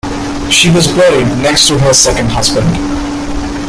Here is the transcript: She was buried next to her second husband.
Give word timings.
She 0.49 0.71
was 0.71 0.87
buried 0.87 1.27
next 1.43 1.67
to 1.67 1.77
her 1.77 1.93
second 1.93 2.29
husband. 2.31 2.65